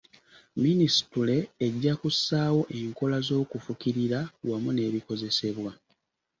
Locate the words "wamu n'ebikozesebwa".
4.49-5.71